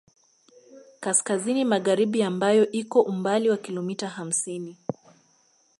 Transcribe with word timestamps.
Kaskazini 1.03 1.65
magharibi 1.65 2.23
ambayo 2.23 2.71
iko 2.71 3.01
umbali 3.01 3.49
wa 3.49 3.57
kilomita 3.57 4.07
hamsini 4.07 4.77